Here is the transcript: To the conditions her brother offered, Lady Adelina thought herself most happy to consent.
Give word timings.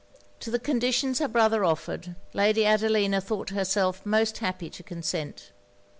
To 0.39 0.49
the 0.49 0.57
conditions 0.57 1.19
her 1.19 1.27
brother 1.27 1.63
offered, 1.63 2.15
Lady 2.33 2.65
Adelina 2.65 3.21
thought 3.21 3.51
herself 3.51 4.03
most 4.03 4.39
happy 4.39 4.67
to 4.67 4.81
consent. 4.81 5.51